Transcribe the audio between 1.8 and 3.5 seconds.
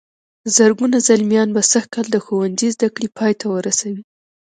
کال د ښوونځي زدهکړې پای ته